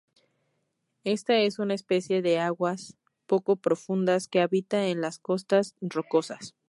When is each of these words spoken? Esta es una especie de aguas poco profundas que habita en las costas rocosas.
Esta 1.03 1.37
es 1.41 1.59
una 1.59 1.75
especie 1.75 2.23
de 2.23 2.39
aguas 2.39 2.97
poco 3.27 3.55
profundas 3.57 4.27
que 4.27 4.41
habita 4.41 4.87
en 4.87 4.99
las 4.99 5.19
costas 5.19 5.75
rocosas. 5.79 6.55